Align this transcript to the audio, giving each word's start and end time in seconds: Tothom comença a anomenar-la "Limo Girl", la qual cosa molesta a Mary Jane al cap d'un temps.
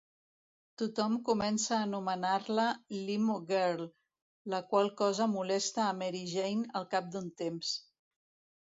Tothom 0.81 1.17
comença 1.27 1.75
a 1.75 1.81
anomenar-la 1.89 2.65
"Limo 2.95 3.37
Girl", 3.53 3.85
la 4.55 4.63
qual 4.73 4.93
cosa 5.03 5.29
molesta 5.39 5.87
a 5.87 5.95
Mary 6.03 6.25
Jane 6.37 6.77
al 6.83 6.91
cap 6.97 7.15
d'un 7.17 7.31
temps. 7.47 7.79